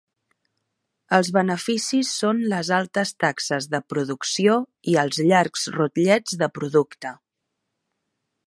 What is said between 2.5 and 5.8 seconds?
les altes taxes de producció i els llargs